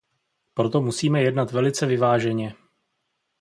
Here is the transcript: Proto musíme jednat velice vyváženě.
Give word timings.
Proto 0.53 0.81
musíme 0.81 1.21
jednat 1.21 1.51
velice 1.51 1.85
vyváženě. 1.85 2.55